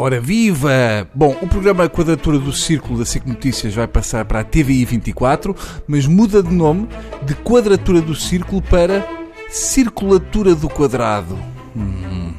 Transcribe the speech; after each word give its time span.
Ora 0.00 0.20
viva! 0.20 1.08
Bom, 1.12 1.36
o 1.42 1.48
programa 1.48 1.88
Quadratura 1.88 2.38
do 2.38 2.52
Círculo 2.52 3.00
da 3.00 3.04
SIC 3.04 3.26
Notícias 3.26 3.74
vai 3.74 3.88
passar 3.88 4.24
para 4.26 4.38
a 4.38 4.44
TVI 4.44 4.84
24, 4.84 5.56
mas 5.88 6.06
muda 6.06 6.40
de 6.40 6.54
nome 6.54 6.86
de 7.24 7.34
Quadratura 7.34 8.00
do 8.00 8.14
Círculo 8.14 8.62
para 8.62 9.04
Circulatura 9.50 10.54
do 10.54 10.68
Quadrado. 10.68 11.36
Hum, 11.76 12.32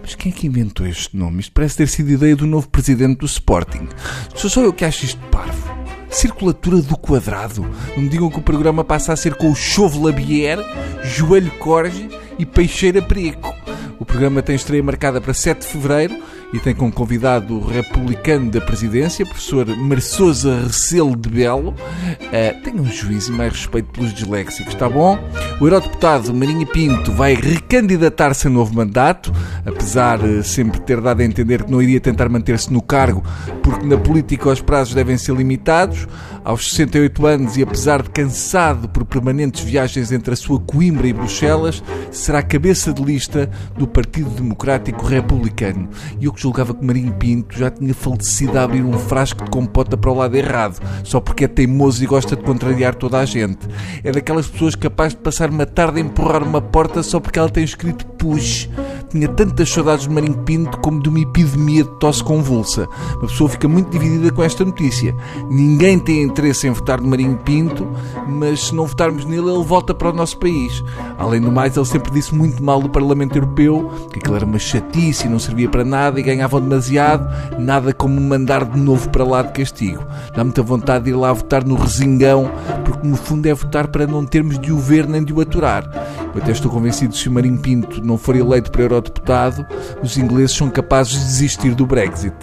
mas 0.00 0.14
quem 0.14 0.30
é 0.30 0.34
que 0.34 0.46
inventou 0.46 0.86
este 0.86 1.16
nome? 1.16 1.40
Isto 1.40 1.50
parece 1.50 1.78
ter 1.78 1.88
sido 1.88 2.12
ideia 2.12 2.36
do 2.36 2.46
novo 2.46 2.68
presidente 2.68 3.18
do 3.18 3.26
Sporting. 3.26 3.88
Sou 4.36 4.48
só 4.48 4.62
eu 4.62 4.72
que 4.72 4.84
acho 4.84 5.04
isto 5.04 5.20
parvo. 5.32 5.68
Circulatura 6.08 6.80
do 6.80 6.96
Quadrado. 6.96 7.68
Não 7.96 8.04
me 8.04 8.08
digam 8.08 8.30
que 8.30 8.38
o 8.38 8.42
programa 8.42 8.84
passa 8.84 9.12
a 9.12 9.16
ser 9.16 9.34
com 9.34 9.50
o 9.50 9.56
Chauve 9.56 9.98
Labier, 9.98 10.60
Joelho 11.02 11.50
Corge 11.58 12.08
e 12.38 12.46
Peixeira 12.46 13.02
Preco. 13.02 13.52
O 13.98 14.04
programa 14.04 14.42
tem 14.42 14.54
estreia 14.54 14.82
marcada 14.82 15.20
para 15.20 15.34
7 15.34 15.62
de 15.62 15.66
Fevereiro 15.66 16.29
e 16.52 16.58
tem 16.58 16.74
como 16.74 16.92
convidado 16.92 17.58
o 17.58 17.66
republicano 17.66 18.50
da 18.50 18.60
presidência, 18.60 19.24
professor 19.24 19.66
Marçosa 19.76 20.62
Recelo 20.64 21.16
de 21.16 21.28
Belo. 21.28 21.70
Uh, 21.70 22.62
tenha 22.62 22.80
um 22.80 22.90
juízo 22.90 23.32
e 23.32 23.36
mais 23.36 23.52
respeito 23.52 23.90
pelos 23.90 24.12
disléxicos, 24.12 24.72
está 24.72 24.88
bom? 24.88 25.18
O 25.60 25.66
eurodeputado 25.66 26.34
Marinho 26.34 26.66
Pinto 26.66 27.12
vai 27.12 27.34
recandidatar-se 27.34 28.48
a 28.48 28.50
novo 28.50 28.74
mandato, 28.74 29.32
apesar 29.64 30.18
de 30.18 30.42
sempre 30.42 30.80
ter 30.80 31.00
dado 31.00 31.20
a 31.20 31.24
entender 31.24 31.64
que 31.64 31.70
não 31.70 31.80
iria 31.80 32.00
tentar 32.00 32.28
manter-se 32.28 32.72
no 32.72 32.82
cargo, 32.82 33.22
porque 33.62 33.86
na 33.86 33.96
política 33.96 34.48
os 34.48 34.60
prazos 34.60 34.94
devem 34.94 35.16
ser 35.16 35.34
limitados. 35.34 36.08
Aos 36.42 36.70
68 36.70 37.26
anos 37.26 37.56
e 37.56 37.62
apesar 37.62 38.02
de 38.02 38.10
cansado 38.10 38.88
por 38.88 39.04
permanentes 39.04 39.62
viagens 39.62 40.10
entre 40.10 40.32
a 40.32 40.36
sua 40.36 40.58
Coimbra 40.58 41.06
e 41.06 41.12
Bruxelas, 41.12 41.82
será 42.10 42.42
cabeça 42.42 42.92
de 42.92 43.02
lista 43.02 43.50
do 43.76 43.86
Partido 43.86 44.30
Democrático 44.30 45.04
Republicano. 45.04 45.88
E 46.18 46.24
eu 46.24 46.32
que 46.32 46.40
julgava 46.40 46.74
que 46.74 46.84
Marinho 46.84 47.12
Pinto 47.12 47.58
já 47.58 47.70
tinha 47.70 47.92
falecido 47.92 48.58
a 48.58 48.62
abrir 48.62 48.82
um 48.82 48.98
frasco 48.98 49.44
de 49.44 49.50
compota 49.50 49.96
para 49.96 50.10
o 50.10 50.14
lado 50.14 50.34
errado, 50.34 50.80
só 51.04 51.20
porque 51.20 51.44
é 51.44 51.48
teimoso 51.48 52.02
e 52.02 52.06
gosta 52.06 52.34
de 52.34 52.42
contrariar 52.42 52.94
toda 52.94 53.18
a 53.18 53.24
gente. 53.24 53.68
É 54.02 54.10
daquelas 54.10 54.46
pessoas 54.46 54.74
capazes 54.74 55.14
de 55.14 55.22
passar 55.22 55.50
uma 55.50 55.66
tarde 55.66 55.98
a 55.98 56.02
empurrar 56.02 56.42
uma 56.42 56.62
porta 56.62 57.02
só 57.02 57.20
porque 57.20 57.38
ela 57.38 57.50
tem 57.50 57.64
escrito 57.64 58.06
push. 58.06 58.68
Tinha 59.10 59.26
tantas 59.26 59.68
saudades 59.68 60.06
de 60.06 60.14
Marinho 60.14 60.38
Pinto 60.38 60.78
como 60.78 61.02
de 61.02 61.08
uma 61.08 61.18
epidemia 61.18 61.82
de 61.82 61.90
tosse 61.90 62.22
convulsa. 62.22 62.88
Uma 63.16 63.26
pessoa 63.26 63.50
fica 63.50 63.66
muito 63.66 63.90
dividida 63.90 64.30
com 64.30 64.40
esta 64.40 64.64
notícia. 64.64 65.16
Ninguém 65.50 65.98
tem 65.98 66.22
interesse 66.22 66.68
em 66.68 66.70
votar 66.70 67.00
no 67.00 67.08
Marinho 67.08 67.36
Pinto, 67.38 67.88
mas 68.28 68.66
se 68.66 68.74
não 68.74 68.86
votarmos 68.86 69.24
nele, 69.24 69.50
ele 69.50 69.64
volta 69.64 69.92
para 69.92 70.10
o 70.10 70.12
nosso 70.12 70.38
país. 70.38 70.84
Além 71.18 71.40
do 71.40 71.50
mais, 71.50 71.76
ele 71.76 71.86
sempre 71.86 72.12
disse 72.12 72.32
muito 72.32 72.62
mal 72.62 72.80
do 72.80 72.88
Parlamento 72.88 73.34
Europeu, 73.34 73.90
que 74.12 74.20
aquilo 74.20 74.36
era 74.36 74.46
uma 74.46 74.60
chatice 74.60 75.26
e 75.26 75.28
não 75.28 75.40
servia 75.40 75.68
para 75.68 75.84
nada 75.84 76.20
e 76.20 76.22
ganhavam 76.22 76.60
demasiado, 76.60 77.28
nada 77.58 77.92
como 77.92 78.20
mandar 78.20 78.64
de 78.64 78.78
novo 78.78 79.10
para 79.10 79.24
lá 79.24 79.42
de 79.42 79.52
castigo. 79.52 80.04
Dá 80.36 80.44
muita 80.44 80.62
vontade 80.62 81.06
de 81.06 81.10
ir 81.10 81.14
lá 81.14 81.32
votar 81.32 81.64
no 81.64 81.74
resingão, 81.74 82.48
porque 82.84 83.08
no 83.08 83.16
fundo 83.16 83.46
é 83.46 83.54
votar 83.54 83.88
para 83.88 84.06
não 84.06 84.24
termos 84.24 84.56
de 84.56 84.70
o 84.72 84.78
ver 84.78 85.08
nem 85.08 85.24
de 85.24 85.32
o 85.32 85.40
aturar. 85.40 85.90
Eu 86.34 86.42
até 86.42 86.52
estou 86.52 86.70
convencido 86.70 87.12
que 87.12 87.18
se 87.18 87.28
o 87.28 87.32
Marinho 87.32 87.58
Pinto 87.58 88.02
não 88.04 88.16
for 88.16 88.36
eleito 88.36 88.70
para 88.70 88.82
eurodeputado, 88.82 89.66
os 90.02 90.16
ingleses 90.16 90.56
são 90.56 90.70
capazes 90.70 91.12
de 91.12 91.24
desistir 91.24 91.74
do 91.74 91.86
Brexit. 91.86 92.34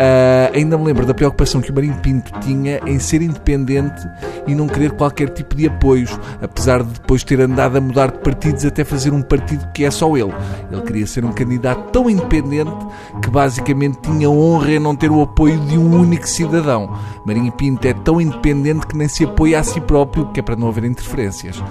Uh, 0.00 0.56
ainda 0.56 0.78
me 0.78 0.84
lembro 0.84 1.04
da 1.04 1.12
preocupação 1.12 1.60
que 1.60 1.70
o 1.70 1.74
Marinho 1.74 1.96
Pinto 1.96 2.32
tinha 2.40 2.80
em 2.86 2.98
ser 2.98 3.20
independente 3.20 4.00
e 4.46 4.54
não 4.54 4.66
querer 4.66 4.92
qualquer 4.92 5.28
tipo 5.28 5.54
de 5.54 5.66
apoios, 5.66 6.18
apesar 6.40 6.82
de 6.82 6.90
depois 6.94 7.22
ter 7.22 7.38
andado 7.38 7.76
a 7.76 7.80
mudar 7.82 8.10
de 8.10 8.18
partidos 8.20 8.64
até 8.64 8.82
fazer 8.82 9.12
um 9.12 9.20
partido 9.20 9.70
que 9.74 9.84
é 9.84 9.90
só 9.90 10.16
ele. 10.16 10.32
Ele 10.72 10.80
queria 10.82 11.06
ser 11.06 11.22
um 11.22 11.32
candidato 11.32 11.90
tão 11.90 12.08
independente 12.08 12.72
que 13.20 13.28
basicamente 13.28 13.98
tinha 14.00 14.30
honra 14.30 14.72
em 14.72 14.78
não 14.78 14.96
ter 14.96 15.10
o 15.10 15.20
apoio 15.20 15.60
de 15.66 15.76
um 15.76 16.00
único 16.00 16.26
cidadão. 16.26 16.96
Marinho 17.26 17.52
Pinto 17.52 17.86
é 17.86 17.92
tão 17.92 18.18
independente 18.18 18.86
que 18.86 18.96
nem 18.96 19.06
se 19.06 19.24
apoia 19.24 19.60
a 19.60 19.62
si 19.62 19.82
próprio, 19.82 20.32
que 20.32 20.40
é 20.40 20.42
para 20.42 20.56
não 20.56 20.68
haver 20.68 20.84
interferências. 20.84 21.62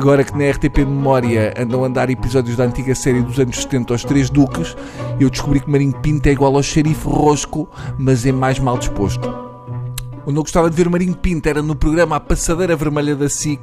Agora 0.00 0.24
que 0.24 0.34
na 0.34 0.50
RTP 0.50 0.78
Memória 0.78 1.52
andam 1.58 1.84
a 1.84 1.86
andar 1.86 2.08
episódios 2.08 2.56
da 2.56 2.64
antiga 2.64 2.94
série 2.94 3.20
dos 3.20 3.38
anos 3.38 3.60
70 3.60 3.92
aos 3.92 4.02
Três 4.02 4.30
Duques, 4.30 4.74
eu 5.20 5.28
descobri 5.28 5.60
que 5.60 5.70
Marinho 5.70 5.92
Pinto 6.00 6.26
é 6.26 6.32
igual 6.32 6.56
ao 6.56 6.62
xerife 6.62 7.06
Rosco, 7.06 7.68
mas 7.98 8.24
é 8.24 8.32
mais 8.32 8.58
mal 8.58 8.78
disposto. 8.78 9.49
Onde 10.26 10.38
eu 10.38 10.42
gostava 10.42 10.68
de 10.68 10.76
ver 10.76 10.88
Marinho 10.88 11.16
Pinto 11.16 11.48
era 11.48 11.62
no 11.62 11.74
programa 11.74 12.16
A 12.16 12.20
Passadeira 12.20 12.76
Vermelha 12.76 13.16
da 13.16 13.28
SIC, 13.28 13.60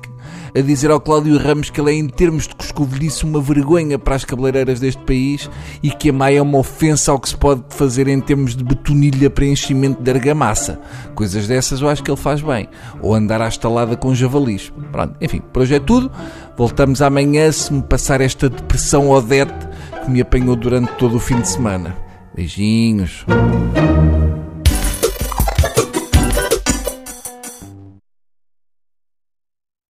a 0.56 0.62
dizer 0.62 0.90
ao 0.90 1.00
Cláudio 1.00 1.38
Ramos 1.38 1.69
que 1.69 1.79
ele 1.79 1.91
é, 1.91 1.94
em 1.94 2.07
termos 2.07 2.47
de 2.47 2.56
coscovilhice, 2.56 3.23
uma 3.23 3.40
vergonha 3.40 4.00
para 4.00 4.16
as 4.16 4.25
cabeleireiras 4.25 4.79
deste 4.79 5.01
país 5.03 5.50
e 5.84 5.91
que 5.91 6.09
a 6.09 6.13
Maia 6.13 6.40
é 6.40 6.41
uma 6.41 6.57
ofensa 6.57 7.12
ao 7.12 7.19
que 7.19 7.29
se 7.29 7.38
pode 7.38 7.63
fazer 7.69 8.07
em 8.07 8.19
termos 8.19 8.56
de 8.56 8.63
betonilha 8.63 9.29
para 9.29 9.45
enchimento 9.45 10.01
de 10.01 10.12
argamassa. 10.12 10.79
Coisas 11.13 11.47
dessas 11.47 11.81
eu 11.81 11.90
acho 11.90 12.03
que 12.03 12.09
ele 12.09 12.18
faz 12.18 12.41
bem. 12.41 12.68
Ou 13.01 13.13
andar 13.13 13.41
à 13.41 13.47
estalada 13.47 13.95
com 13.95 14.16
javalis. 14.16 14.74
Pronto, 14.91 15.16
enfim, 15.22 15.41
por 15.53 15.62
hoje 15.62 15.75
é 15.75 15.79
tudo. 15.79 16.12
Voltamos 16.57 17.01
amanhã 17.01 17.51
se 17.51 17.72
me 17.72 17.84
passar 17.84 18.19
esta 18.19 18.50
depressão 18.50 19.09
odete 19.09 19.53
que 20.03 20.09
me 20.09 20.22
apanhou 20.22 20.56
durante 20.56 20.91
todo 20.94 21.18
o 21.18 21.19
fim 21.19 21.39
de 21.39 21.50
semana. 21.50 21.95
Beijinhos. 22.35 23.25